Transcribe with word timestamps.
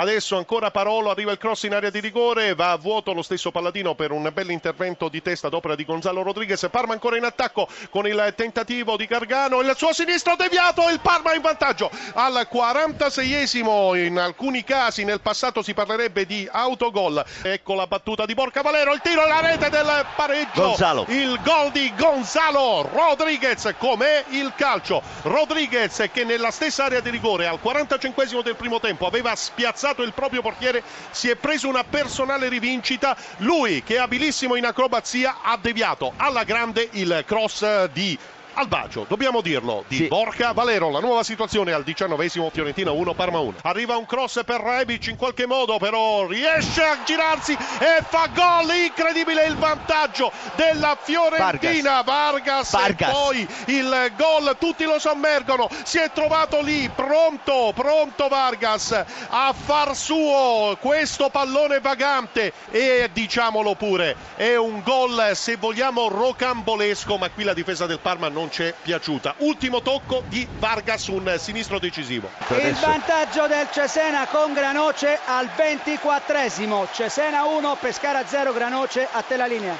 Adesso 0.00 0.38
ancora 0.38 0.70
Parolo, 0.70 1.10
arriva 1.10 1.30
il 1.30 1.36
cross 1.36 1.64
in 1.64 1.74
area 1.74 1.90
di 1.90 2.00
rigore, 2.00 2.54
va 2.54 2.70
a 2.70 2.78
vuoto 2.78 3.12
lo 3.12 3.20
stesso 3.20 3.50
Palladino 3.50 3.94
per 3.94 4.12
un 4.12 4.30
bel 4.32 4.48
intervento 4.48 5.10
di 5.10 5.20
testa 5.20 5.50
d'opera 5.50 5.74
di 5.74 5.84
Gonzalo 5.84 6.22
Rodriguez. 6.22 6.66
Parma 6.70 6.94
ancora 6.94 7.18
in 7.18 7.24
attacco 7.24 7.68
con 7.90 8.06
il 8.06 8.32
tentativo 8.34 8.96
di 8.96 9.04
Gargano, 9.04 9.60
il 9.60 9.74
suo 9.76 9.92
sinistro 9.92 10.36
deviato, 10.36 10.88
il 10.88 11.00
Parma 11.00 11.34
in 11.34 11.42
vantaggio 11.42 11.90
al 12.14 12.48
46esimo. 12.50 13.94
In 14.02 14.18
alcuni 14.18 14.64
casi 14.64 15.04
nel 15.04 15.20
passato 15.20 15.60
si 15.60 15.74
parlerebbe 15.74 16.24
di 16.24 16.48
autogol. 16.50 17.22
Ecco 17.42 17.74
la 17.74 17.86
battuta 17.86 18.24
di 18.24 18.32
Borca 18.32 18.62
Valero, 18.62 18.94
il 18.94 19.02
tiro 19.02 19.24
alla 19.24 19.40
rete 19.40 19.68
del 19.68 20.06
pareggio. 20.16 20.62
Gonzalo. 20.62 21.04
Il 21.08 21.38
gol 21.44 21.72
di 21.72 21.92
Gonzalo 21.94 22.88
Rodriguez, 22.90 23.74
com'è 23.76 24.24
il 24.30 24.50
calcio. 24.56 25.02
Rodriguez 25.24 26.08
che 26.10 26.24
nella 26.24 26.50
stessa 26.50 26.84
area 26.84 27.00
di 27.00 27.10
rigore 27.10 27.46
al 27.46 27.58
45esimo 27.62 28.42
del 28.42 28.56
primo 28.56 28.80
tempo 28.80 29.04
aveva 29.04 29.36
spiazzato 29.36 29.88
il 29.98 30.12
proprio 30.14 30.40
portiere, 30.42 30.82
si 31.10 31.28
è 31.28 31.36
preso 31.36 31.68
una 31.68 31.84
personale 31.84 32.48
rivincita. 32.48 33.16
Lui 33.38 33.82
che 33.82 33.96
è 33.96 33.98
abilissimo 33.98 34.54
in 34.54 34.64
acrobazia 34.64 35.38
ha 35.42 35.56
deviato 35.56 36.12
alla 36.16 36.44
grande 36.44 36.88
il 36.92 37.24
cross 37.26 37.84
di 37.86 38.18
al 38.54 38.68
bacio, 38.68 39.04
dobbiamo 39.08 39.40
dirlo, 39.40 39.84
di 39.86 39.96
sì. 39.96 40.06
Borca 40.08 40.52
Valero. 40.52 40.90
La 40.90 41.00
nuova 41.00 41.22
situazione 41.22 41.72
al 41.72 41.82
diciannovesimo, 41.82 42.50
Fiorentina 42.50 42.90
1, 42.90 43.14
Parma 43.14 43.38
1. 43.38 43.58
Arriva 43.62 43.96
un 43.96 44.06
cross 44.06 44.42
per 44.44 44.60
Rebic 44.60 45.06
in 45.06 45.16
qualche 45.16 45.46
modo, 45.46 45.78
però 45.78 46.26
riesce 46.26 46.82
a 46.82 46.98
girarsi 47.04 47.52
e 47.52 48.02
fa 48.08 48.28
gol. 48.34 48.74
Incredibile 48.74 49.46
il 49.46 49.56
vantaggio 49.56 50.32
della 50.56 50.96
Fiorentina. 51.00 52.02
Vargas, 52.02 52.72
Vargas, 52.72 52.72
Vargas. 52.72 53.08
e 53.08 53.12
poi 53.12 53.48
il 53.66 54.12
gol, 54.16 54.56
tutti 54.58 54.84
lo 54.84 54.98
sommergono. 54.98 55.68
Si 55.84 55.98
è 55.98 56.10
trovato 56.12 56.60
lì, 56.62 56.88
pronto, 56.88 57.72
pronto 57.74 58.28
Vargas 58.28 59.04
a 59.28 59.52
far 59.52 59.96
suo 59.96 60.76
questo 60.80 61.28
pallone 61.28 61.80
vagante 61.80 62.52
e 62.70 63.10
diciamolo 63.12 63.74
pure, 63.74 64.16
è 64.36 64.56
un 64.56 64.82
gol 64.82 65.30
se 65.34 65.56
vogliamo 65.56 66.08
rocambolesco, 66.08 67.16
ma 67.16 67.28
qui 67.30 67.44
la 67.44 67.54
difesa 67.54 67.86
del 67.86 67.98
Parma 67.98 68.28
non 68.28 68.39
non 68.40 68.50
ci 68.50 68.62
è 68.62 68.74
piaciuta. 68.80 69.34
Ultimo 69.38 69.82
tocco 69.82 70.22
di 70.28 70.48
Vargas, 70.58 71.08
un 71.08 71.36
sinistro 71.38 71.78
decisivo. 71.78 72.30
Il 72.48 72.74
vantaggio 72.74 73.46
del 73.46 73.68
Cesena 73.70 74.26
con 74.26 74.54
Granoce 74.54 75.18
al 75.26 75.48
24esimo. 75.54 76.88
Cesena 76.90 77.44
1, 77.44 77.76
Pescara 77.78 78.26
0, 78.26 78.52
Granoce 78.52 79.06
a 79.10 79.20
te 79.22 79.36
la 79.36 79.46
linea. 79.46 79.76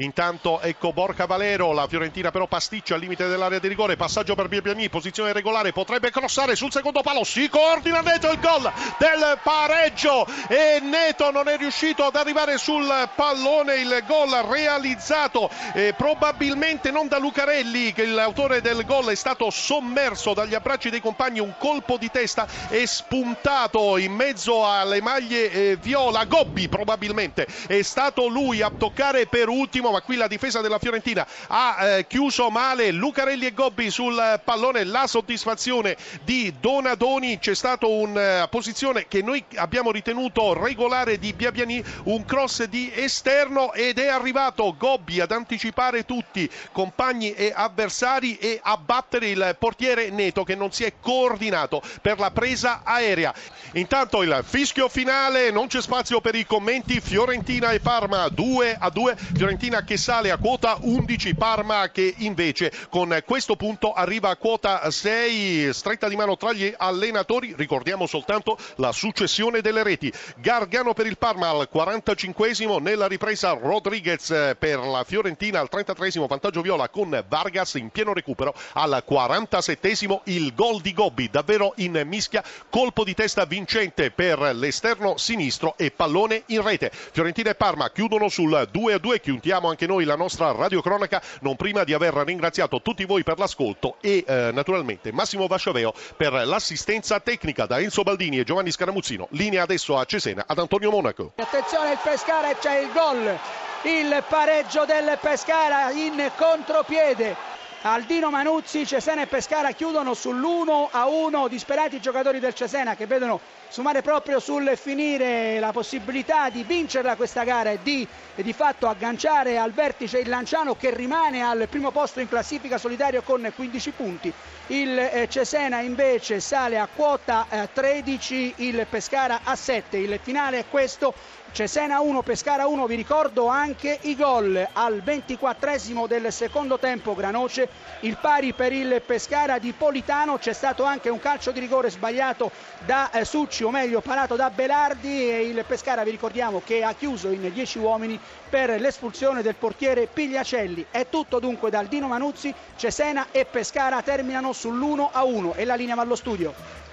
Intanto 0.00 0.60
ecco 0.60 0.92
Borca 0.92 1.26
Valero, 1.26 1.72
la 1.72 1.88
Fiorentina 1.88 2.30
però 2.30 2.46
pasticcia 2.46 2.94
al 2.94 3.00
limite 3.00 3.26
dell'area 3.26 3.58
di 3.58 3.66
rigore, 3.66 3.96
passaggio 3.96 4.36
per 4.36 4.46
Biabiani, 4.46 4.88
posizione 4.88 5.32
regolare, 5.32 5.72
potrebbe 5.72 6.12
crossare 6.12 6.54
sul 6.54 6.70
secondo 6.70 7.00
palo, 7.00 7.24
si 7.24 7.48
coordina 7.48 8.00
Neto 8.00 8.30
il 8.30 8.38
gol 8.38 8.72
del 8.98 9.40
pareggio 9.42 10.24
e 10.46 10.78
Neto 10.80 11.32
non 11.32 11.48
è 11.48 11.56
riuscito 11.56 12.04
ad 12.04 12.14
arrivare 12.14 12.58
sul 12.58 12.86
pallone, 13.16 13.74
il 13.80 14.04
gol 14.06 14.30
realizzato 14.48 15.50
eh, 15.74 15.92
probabilmente 15.96 16.92
non 16.92 17.08
da 17.08 17.18
Lucarelli 17.18 17.92
che 17.92 18.06
l'autore 18.06 18.60
del 18.60 18.84
gol 18.84 19.06
è 19.06 19.16
stato 19.16 19.50
sommerso 19.50 20.32
dagli 20.32 20.54
abbracci 20.54 20.90
dei 20.90 21.00
compagni, 21.00 21.40
un 21.40 21.54
colpo 21.58 21.96
di 21.96 22.08
testa 22.08 22.46
è 22.68 22.86
spuntato 22.86 23.96
in 23.96 24.12
mezzo 24.12 24.64
alle 24.64 25.00
maglie 25.00 25.50
eh, 25.50 25.76
viola, 25.76 26.24
Gobbi 26.24 26.68
probabilmente 26.68 27.48
è 27.66 27.82
stato 27.82 28.28
lui 28.28 28.62
a 28.62 28.70
toccare 28.70 29.26
per 29.26 29.48
ultimo 29.48 29.86
ma 29.90 30.00
qui 30.00 30.16
la 30.16 30.26
difesa 30.26 30.60
della 30.60 30.78
Fiorentina. 30.78 31.26
Ha 31.48 31.76
eh, 31.80 32.06
chiuso 32.06 32.50
male 32.50 32.90
Lucarelli 32.90 33.46
e 33.46 33.52
Gobbi 33.52 33.90
sul 33.90 34.40
pallone, 34.44 34.84
la 34.84 35.06
soddisfazione 35.06 35.96
di 36.24 36.54
Donadoni, 36.60 37.38
c'è 37.38 37.54
stata 37.54 37.86
una 37.86 38.44
uh, 38.44 38.48
posizione 38.48 39.06
che 39.08 39.22
noi 39.22 39.44
abbiamo 39.56 39.90
ritenuto 39.90 40.52
regolare 40.52 41.18
di 41.18 41.32
Biabiani, 41.32 41.82
un 42.04 42.24
cross 42.24 42.64
di 42.64 42.90
esterno 42.94 43.72
ed 43.72 43.98
è 43.98 44.08
arrivato 44.08 44.74
Gobbi 44.76 45.20
ad 45.20 45.32
anticipare 45.32 46.04
tutti, 46.04 46.50
compagni 46.72 47.32
e 47.32 47.52
avversari 47.54 48.36
e 48.38 48.60
a 48.62 48.76
battere 48.76 49.28
il 49.30 49.56
portiere 49.58 50.10
Neto 50.10 50.44
che 50.44 50.54
non 50.54 50.72
si 50.72 50.84
è 50.84 50.94
coordinato 51.00 51.82
per 52.00 52.18
la 52.18 52.30
presa 52.30 52.82
aerea. 52.84 53.34
Intanto 53.72 54.22
il 54.22 54.44
fischio 54.46 54.88
finale, 54.88 55.50
non 55.50 55.66
c'è 55.66 55.80
spazio 55.80 56.20
per 56.20 56.34
i 56.34 56.46
commenti, 56.46 57.00
Fiorentina 57.00 57.70
e 57.70 57.80
Parma 57.80 58.28
2 58.28 58.76
a 58.78 58.90
2, 58.90 59.16
Fiorentina 59.34 59.77
Fiorentina 59.78 59.84
che 59.84 59.96
sale 59.96 60.30
a 60.30 60.38
quota 60.38 60.78
11, 60.80 61.34
Parma 61.34 61.90
che 61.90 62.14
invece 62.18 62.72
con 62.88 63.16
questo 63.24 63.56
punto 63.56 63.92
arriva 63.92 64.30
a 64.30 64.36
quota 64.36 64.90
6, 64.90 65.72
stretta 65.72 66.08
di 66.08 66.16
mano 66.16 66.36
tra 66.36 66.52
gli 66.52 66.72
allenatori, 66.76 67.54
ricordiamo 67.56 68.06
soltanto 68.06 68.56
la 68.76 68.92
successione 68.92 69.60
delle 69.60 69.82
reti. 69.82 70.12
Gargano 70.38 70.94
per 70.94 71.06
il 71.06 71.18
Parma 71.18 71.48
al 71.48 71.68
45 71.68 72.80
nella 72.80 73.06
ripresa 73.06 73.52
Rodriguez 73.52 74.28
per 74.58 74.78
la 74.78 75.04
Fiorentina 75.04 75.60
al 75.60 75.68
33 75.68 76.10
vantaggio 76.26 76.62
viola 76.62 76.88
con 76.88 77.24
Vargas 77.28 77.74
in 77.74 77.90
pieno 77.90 78.12
recupero 78.12 78.54
al 78.74 79.02
47 79.04 79.96
il 80.24 80.54
gol 80.54 80.80
di 80.80 80.92
Gobbi 80.92 81.28
davvero 81.30 81.72
in 81.76 82.00
mischia, 82.06 82.42
colpo 82.70 83.04
di 83.04 83.14
testa 83.14 83.44
vincente 83.44 84.10
per 84.10 84.38
l'esterno 84.54 85.16
sinistro 85.16 85.74
e 85.76 85.90
pallone 85.90 86.42
in 86.46 86.62
rete. 86.62 86.90
Fiorentina 86.92 87.50
e 87.50 87.54
Parma 87.54 87.90
chiudono 87.90 88.28
sul 88.28 88.68
2-2, 88.72 89.20
chiudiamo 89.20 89.67
anche 89.68 89.86
noi 89.86 90.04
la 90.04 90.16
nostra 90.16 90.52
radiocronaca, 90.52 91.22
non 91.40 91.56
prima 91.56 91.84
di 91.84 91.92
aver 91.92 92.14
ringraziato 92.14 92.80
tutti 92.82 93.04
voi 93.04 93.22
per 93.22 93.38
l'ascolto 93.38 93.96
e 94.00 94.24
eh, 94.26 94.50
naturalmente 94.52 95.12
Massimo 95.12 95.46
Vasciaveo 95.46 95.92
per 96.16 96.32
l'assistenza 96.32 97.20
tecnica 97.20 97.66
da 97.66 97.78
Enzo 97.78 98.02
Baldini 98.02 98.38
e 98.38 98.44
Giovanni 98.44 98.70
Scaramuzzino. 98.70 99.28
Linea 99.30 99.62
adesso 99.62 99.96
a 99.96 100.04
Cesena 100.04 100.44
ad 100.46 100.58
Antonio 100.58 100.90
Monaco. 100.90 101.32
Attenzione 101.36 101.92
il 101.92 101.98
Pescara 102.02 102.54
c'è 102.54 102.80
il 102.80 102.90
gol, 102.92 103.38
il 103.82 104.24
pareggio 104.28 104.84
del 104.84 105.18
Pescara 105.20 105.90
in 105.90 106.30
contropiede. 106.36 107.57
Aldino 107.82 108.28
Manuzzi, 108.30 108.84
Cesena 108.84 109.22
e 109.22 109.26
Pescara 109.28 109.70
chiudono 109.70 110.10
sull'1 110.10 110.88
a 110.90 111.06
1 111.06 111.46
disperati 111.46 111.96
i 111.96 112.00
giocatori 112.00 112.40
del 112.40 112.52
Cesena 112.52 112.96
che 112.96 113.06
vedono 113.06 113.38
sumare 113.68 114.02
proprio 114.02 114.40
sul 114.40 114.72
finire 114.74 115.60
la 115.60 115.70
possibilità 115.70 116.50
di 116.50 116.64
vincerla 116.64 117.14
questa 117.14 117.44
gara 117.44 117.70
e 117.70 117.78
di, 117.80 118.04
e 118.34 118.42
di 118.42 118.52
fatto 118.52 118.88
agganciare 118.88 119.58
al 119.58 119.70
vertice 119.70 120.18
il 120.18 120.28
Lanciano 120.28 120.74
che 120.74 120.92
rimane 120.92 121.40
al 121.42 121.68
primo 121.70 121.92
posto 121.92 122.18
in 122.18 122.28
classifica 122.28 122.78
solitario 122.78 123.22
con 123.22 123.48
15 123.54 123.90
punti. 123.92 124.32
Il 124.68 124.98
eh, 124.98 125.28
Cesena 125.30 125.78
invece 125.78 126.40
sale 126.40 126.80
a 126.80 126.88
quota 126.92 127.46
eh, 127.48 127.68
13, 127.72 128.54
il 128.56 128.86
Pescara 128.90 129.40
a 129.44 129.54
7. 129.54 129.96
Il 129.98 130.18
finale 130.20 130.58
è 130.58 130.64
questo. 130.68 131.14
Cesena 131.50 132.00
1, 132.00 132.22
Pescara 132.22 132.66
1, 132.66 132.86
vi 132.86 132.94
ricordo 132.94 133.48
anche 133.48 133.98
i 134.02 134.14
gol. 134.14 134.66
Al 134.74 135.00
24 135.02 136.06
del 136.06 136.32
secondo 136.32 136.78
tempo 136.78 137.14
Granoce, 137.14 137.68
il 138.00 138.16
pari 138.20 138.52
per 138.52 138.72
il 138.72 139.02
Pescara 139.04 139.58
di 139.58 139.72
Politano, 139.72 140.38
c'è 140.38 140.52
stato 140.52 140.84
anche 140.84 141.08
un 141.08 141.18
calcio 141.18 141.50
di 141.50 141.58
rigore 141.58 141.90
sbagliato 141.90 142.50
da 142.84 143.10
eh, 143.10 143.24
Succi 143.24 143.64
o 143.64 143.70
meglio 143.70 144.00
parato 144.00 144.36
da 144.36 144.50
Belardi. 144.50 145.30
E 145.30 145.48
il 145.48 145.64
Pescara 145.66 146.04
vi 146.04 146.10
ricordiamo 146.10 146.62
che 146.64 146.84
ha 146.84 146.92
chiuso 146.94 147.28
in 147.28 147.50
10 147.52 147.78
uomini 147.78 148.20
per 148.48 148.80
l'espulsione 148.80 149.42
del 149.42 149.56
portiere 149.56 150.06
Pigliacelli. 150.06 150.86
È 150.90 151.08
tutto 151.08 151.40
dunque 151.40 151.70
dal 151.70 151.86
Dino 151.86 152.06
Manuzzi, 152.06 152.54
Cesena 152.76 153.28
e 153.32 153.46
Pescara 153.46 154.00
terminano 154.02 154.50
sull'1 154.50 155.08
a 155.10 155.24
1 155.24 155.54
e 155.54 155.64
la 155.64 155.74
linea 155.74 155.96
va 155.96 156.02
allo 156.02 156.16
studio. 156.16 156.86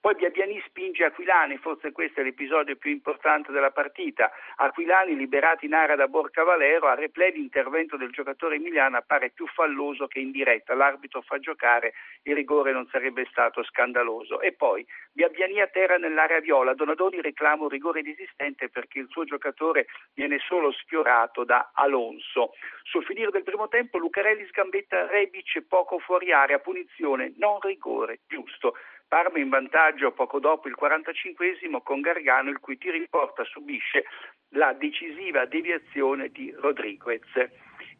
Poi 0.00 0.14
Biabiani 0.14 0.62
spinge 0.66 1.04
Aquilani, 1.04 1.56
forse 1.58 1.90
questo 1.90 2.20
è 2.20 2.22
l'episodio 2.22 2.76
più 2.76 2.90
importante 2.90 3.50
della 3.50 3.72
partita. 3.72 4.30
Aquilani 4.56 5.16
liberato 5.16 5.64
in 5.64 5.74
area 5.74 5.96
da 5.96 6.06
Borca 6.06 6.44
Valero, 6.44 6.86
a 6.86 6.94
replay 6.94 7.32
l'intervento 7.32 7.96
del 7.96 8.10
giocatore 8.10 8.56
emiliano 8.56 8.96
appare 8.96 9.30
più 9.30 9.46
falloso 9.48 10.06
che 10.06 10.20
in 10.20 10.30
diretta. 10.30 10.74
L'arbitro 10.74 11.20
fa 11.22 11.38
giocare, 11.38 11.94
il 12.22 12.34
rigore 12.34 12.72
non 12.72 12.86
sarebbe 12.90 13.26
stato 13.30 13.64
scandaloso. 13.64 14.40
E 14.40 14.52
poi 14.52 14.86
Biabiani 15.12 15.60
a 15.60 15.66
terra 15.66 15.96
nell'area 15.96 16.38
viola, 16.38 16.74
Donadoni 16.74 17.20
reclama 17.20 17.64
un 17.64 17.68
rigore 17.68 18.00
inesistente 18.00 18.68
perché 18.68 19.00
il 19.00 19.08
suo 19.10 19.24
giocatore 19.24 19.86
viene 20.14 20.38
solo 20.38 20.70
sfiorato 20.70 21.42
da 21.42 21.72
Alonso. 21.74 22.52
Sul 22.84 23.04
finire 23.04 23.30
del 23.30 23.42
primo 23.42 23.68
tempo 23.68 23.98
Lucarelli 23.98 24.46
sgambetta 24.46 25.06
Rebic 25.08 25.62
poco 25.68 25.98
fuori 25.98 26.32
area, 26.32 26.58
punizione, 26.58 27.34
non 27.36 27.58
rigore, 27.60 27.87
giusto. 28.26 28.74
Parma 29.06 29.38
in 29.38 29.48
vantaggio 29.48 30.12
poco 30.12 30.38
dopo 30.38 30.68
il 30.68 30.76
45esimo 30.78 31.82
con 31.82 32.00
Gargano 32.00 32.50
il 32.50 32.58
cui 32.58 32.76
tiro 32.76 32.96
in 32.96 33.06
porta 33.08 33.42
subisce 33.44 34.04
la 34.50 34.72
decisiva 34.74 35.46
deviazione 35.46 36.28
di 36.28 36.54
Rodriguez. 36.56 37.22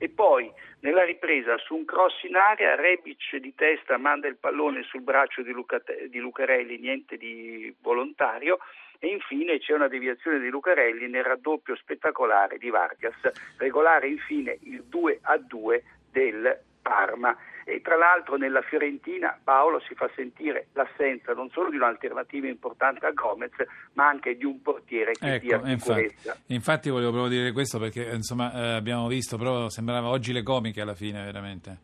E 0.00 0.08
poi 0.10 0.52
nella 0.80 1.04
ripresa 1.04 1.56
su 1.58 1.74
un 1.74 1.84
cross 1.84 2.22
in 2.22 2.36
area 2.36 2.76
Rebic 2.76 3.36
di 3.36 3.54
testa 3.54 3.96
manda 3.96 4.28
il 4.28 4.36
pallone 4.36 4.82
sul 4.84 5.02
braccio 5.02 5.42
di, 5.42 5.50
Luca, 5.50 5.82
di 6.08 6.18
Lucarelli, 6.18 6.78
niente 6.78 7.16
di 7.16 7.74
volontario 7.80 8.58
e 9.00 9.08
infine 9.08 9.58
c'è 9.58 9.74
una 9.74 9.88
deviazione 9.88 10.40
di 10.40 10.48
Lucarelli 10.48 11.08
nel 11.08 11.24
raddoppio 11.24 11.76
spettacolare 11.76 12.58
di 12.58 12.68
Vargas, 12.68 13.16
regolare 13.56 14.08
infine 14.08 14.58
il 14.62 14.84
2 14.84 15.20
a 15.22 15.38
2 15.38 15.82
del 16.10 16.66
Parma 16.80 17.36
e 17.64 17.82
tra 17.82 17.96
l'altro 17.96 18.36
nella 18.36 18.62
Fiorentina 18.62 19.38
Paolo 19.42 19.78
si 19.80 19.94
fa 19.94 20.08
sentire 20.14 20.68
l'assenza 20.72 21.34
non 21.34 21.50
solo 21.50 21.68
di 21.68 21.76
un'alternativa 21.76 22.46
importante 22.46 23.04
a 23.04 23.10
Gomez 23.10 23.52
ma 23.92 24.08
anche 24.08 24.36
di 24.36 24.44
un 24.44 24.62
portiere 24.62 25.12
che 25.12 25.34
ecco, 25.34 25.44
dia 25.44 25.76
sicurezza. 25.76 26.30
Infatti, 26.30 26.54
infatti 26.54 26.90
volevo 26.90 27.10
proprio 27.10 27.30
dire 27.30 27.52
questo 27.52 27.78
perché 27.78 28.04
insomma 28.12 28.52
eh, 28.54 28.74
abbiamo 28.76 29.06
visto 29.06 29.36
però 29.36 29.68
sembrava 29.68 30.08
oggi 30.08 30.32
le 30.32 30.42
comiche 30.42 30.80
alla 30.80 30.94
fine 30.94 31.22
veramente. 31.24 31.76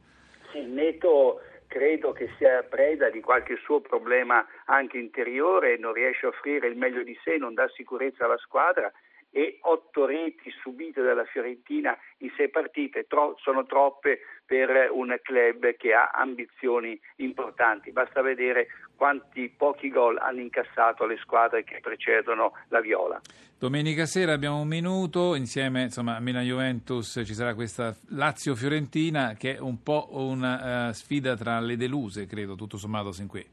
Sì, 0.53 0.63
Neto 0.63 1.41
credo 1.67 2.13
che 2.13 2.31
sia 2.39 2.63
preda 2.63 3.11
di 3.11 3.21
qualche 3.21 3.57
suo 3.57 3.81
problema 3.81 4.47
anche 4.67 4.97
interiore, 4.97 5.77
non 5.77 5.93
riesce 5.93 6.25
a 6.25 6.29
offrire 6.29 6.69
il 6.69 6.77
meglio 6.77 7.03
di 7.03 7.19
sé, 7.25 7.37
non 7.37 7.53
dà 7.53 7.69
sicurezza 7.75 8.25
alla 8.25 8.39
squadra 8.39 8.93
e 9.37 9.59
otto 9.63 10.07
reti 10.07 10.49
subite 10.63 11.03
dalla 11.03 11.25
Fiorentina 11.25 11.99
in 12.19 12.31
sei 12.37 12.49
partite 12.51 13.07
tro- 13.09 13.35
sono 13.43 13.67
troppe 13.67 14.21
per 14.47 14.89
un 14.93 15.13
club 15.23 15.77
che 15.77 15.93
ha 15.93 16.11
ambizioni 16.15 16.97
importanti. 17.17 17.91
Basta 17.91 18.23
vedere 18.23 18.69
quanti 18.95 19.49
pochi 19.49 19.89
gol 19.89 20.19
hanno 20.19 20.39
incassato 20.39 21.05
le 21.05 21.17
squadre 21.17 21.65
che 21.65 21.81
precedono 21.83 22.53
la 22.69 22.81
Viola. 22.81 23.21
Domenica 23.59 24.07
sera 24.07 24.33
abbiamo 24.33 24.61
un 24.61 24.69
minuto, 24.69 25.35
insieme 25.35 25.83
insomma, 25.83 26.15
a 26.15 26.21
Milan-Juventus 26.21 27.23
ci 27.25 27.35
sarà 27.35 27.55
questa 27.55 27.93
Lazio-Fiorentina 28.11 29.35
che 29.37 29.57
è 29.57 29.59
un 29.59 29.83
po' 29.83 30.11
una 30.11 30.91
uh, 30.91 30.93
sfida 30.93 31.35
tra 31.37 31.59
le 31.59 31.77
deluse, 31.77 32.27
credo, 32.27 32.55
tutto 32.55 32.77
sommato 32.77 33.11
sin 33.11 33.27
qui. 33.27 33.45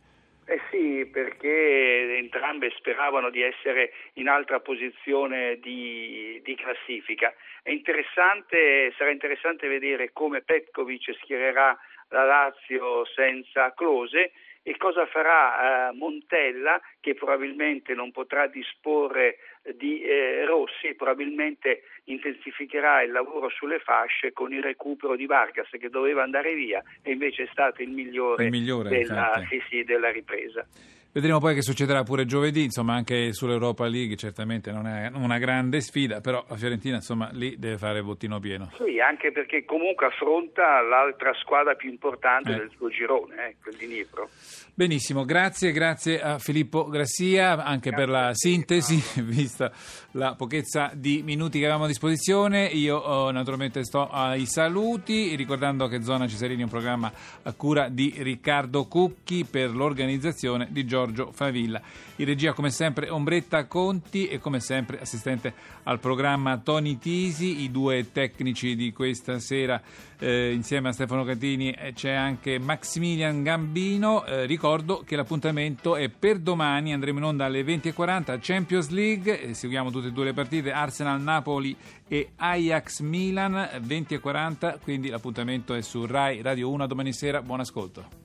Perché 1.12 2.18
entrambe 2.18 2.72
speravano 2.78 3.30
di 3.30 3.42
essere 3.42 3.92
in 4.14 4.28
altra 4.28 4.60
posizione 4.60 5.60
di, 5.60 6.40
di 6.44 6.56
classifica. 6.56 7.34
Interessante, 7.64 8.94
sarà 8.98 9.12
interessante 9.12 9.68
vedere 9.68 10.12
come 10.12 10.42
Petkovic 10.42 11.14
schiererà 11.22 11.78
la 12.10 12.24
Lazio 12.24 13.06
senza 13.06 13.74
Close 13.74 14.32
e 14.64 14.78
cosa 14.78 15.06
farà 15.08 15.90
eh, 15.90 15.94
Montella 15.94 16.80
che 17.00 17.16
probabilmente 17.16 17.94
non 17.94 18.12
potrà 18.12 18.48
disporre 18.48 19.38
di 19.76 20.02
eh, 20.02 20.46
Rossi, 20.46 20.94
probabilmente 20.96 21.84
intensificherà 22.06 23.04
il 23.04 23.12
lavoro 23.12 23.50
sulle 23.50 23.80
fasce 23.80 24.32
con 24.34 24.52
il 24.54 24.62
recupero 24.62 25.16
di 25.16 25.26
Vargas 25.26 25.70
che 25.70 25.90
doveva 25.90 26.24
andare 26.24 26.54
via 26.54 26.82
e 27.02 27.12
invece 27.12 27.44
è 27.44 27.50
stato 27.52 27.82
il 27.82 27.90
migliore, 27.90 28.46
il 28.46 28.50
migliore 28.50 28.90
della, 28.90 29.44
sì, 29.50 29.62
sì, 29.70 29.84
della 29.84 30.12
ripresa. 30.12 30.66
Vedremo 31.14 31.40
poi 31.40 31.54
che 31.54 31.62
succederà 31.62 32.04
pure 32.04 32.26
giovedì, 32.26 32.64
insomma 32.64 32.94
anche 32.94 33.34
sull'Europa 33.34 33.86
League 33.86 34.16
certamente 34.16 34.72
non 34.72 34.88
è 34.88 35.12
una 35.14 35.40
grande 35.40 35.82
sfida, 35.82 36.22
però 36.22 36.46
la 36.48 36.56
Fiorentina 36.56 36.96
insomma 36.96 37.30
lì 37.34 37.58
deve 37.60 37.78
fare 37.78 38.02
bottino 38.02 38.40
pieno. 38.40 38.72
Sì, 38.78 38.98
anche 39.02 39.34
perché 39.34 39.66
comunque 39.66 40.06
affronta 40.06 40.80
l'altra 40.80 41.34
squadra 41.42 41.76
più 41.76 41.90
importante 41.90 42.54
eh. 42.54 42.56
del 42.56 42.72
suo 42.78 42.88
girone, 42.88 43.50
eh, 43.50 43.56
quel 43.62 43.76
di 43.76 43.88
Nipro. 43.88 44.30
Benissimo, 44.74 45.26
grazie, 45.26 45.74
grazie 45.74 46.22
a 46.22 46.40
Filippo 46.40 46.86
Grassia 46.86 47.62
anche 47.62 47.90
grazie 47.90 48.06
per 48.06 48.08
la 48.08 48.30
sintesi, 48.34 48.96
vista 49.52 49.72
la 50.12 50.34
pochezza 50.36 50.92
di 50.94 51.22
minuti 51.24 51.58
che 51.60 51.66
avevamo 51.66 51.84
a 51.84 51.88
disposizione. 51.88 52.66
Io 52.68 52.96
oh, 52.98 53.32
naturalmente 53.32 53.84
sto 53.84 54.10
ai 54.10 54.46
saluti, 54.46 55.36
ricordando 55.36 55.88
che 55.88 56.02
Zona 56.02 56.28
Cesarini 56.28 56.62
è 56.62 56.64
un 56.64 56.70
programma 56.70 57.12
a 57.44 57.54
cura 57.54 57.90
di 57.90 58.14
Riccardo 58.18 58.86
Cucchi 58.86 59.44
per 59.44 59.76
l'organizzazione 59.76 60.68
di 60.72 60.86
Giorgio 60.86 61.32
Favilla. 61.34 61.82
In 62.18 62.26
regia 62.26 62.54
come 62.54 62.70
sempre 62.70 63.10
Ombretta 63.10 63.66
Conti 63.66 64.28
e 64.28 64.40
come 64.40 64.60
sempre 64.60 65.00
assistente 65.02 65.54
al 65.84 66.00
programma 66.00 66.58
Tony 66.58 66.98
Tisi, 66.98 67.62
i 67.62 67.72
due 67.72 68.12
tecnici 68.12 68.76
di 68.76 68.94
questa 68.94 69.40
sera 69.40 69.82
eh, 70.22 70.52
insieme 70.54 70.90
a 70.90 70.92
Stefano 70.92 71.24
Catini 71.24 71.72
eh, 71.72 71.94
c'è 71.94 72.12
anche 72.12 72.60
Maximilian 72.60 73.42
Gambino. 73.42 74.24
Eh, 74.24 74.46
ricordo 74.46 75.02
che 75.04 75.16
l'appuntamento 75.16 75.96
è 75.96 76.10
per 76.10 76.38
domani, 76.38 76.94
andremo 76.94 77.18
in 77.18 77.26
onda 77.26 77.46
alle 77.46 77.64
20.40 77.64 78.38
Champions 78.40 78.90
League, 78.90 79.41
seguiamo 79.54 79.92
tutte 79.92 80.08
e 80.08 80.12
due 80.12 80.26
le 80.26 80.34
partite. 80.34 80.72
Arsenal-Napoli 80.72 81.76
e 82.08 82.32
Ajax-Milan 82.36 83.82
20.40, 83.82 84.80
quindi 84.82 85.10
l'appuntamento 85.10 85.74
è 85.74 85.82
su 85.82 86.06
Rai 86.06 86.42
Radio 86.42 86.70
1 86.70 86.88
domani 86.88 87.14
sera, 87.14 87.42
buon 87.42 87.60
ascolto. 87.60 88.21